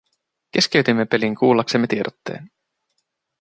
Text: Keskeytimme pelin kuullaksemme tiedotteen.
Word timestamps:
Keskeytimme 0.51 1.05
pelin 1.05 1.35
kuullaksemme 1.35 1.87
tiedotteen. 1.87 2.51